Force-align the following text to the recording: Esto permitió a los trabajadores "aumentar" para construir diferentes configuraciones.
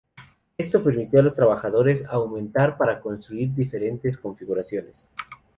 Esto 0.57 0.83
permitió 0.83 1.19
a 1.19 1.21
los 1.21 1.35
trabajadores 1.35 2.03
"aumentar" 2.09 2.75
para 2.75 2.99
construir 2.99 3.53
diferentes 3.53 4.17
configuraciones. 4.17 5.07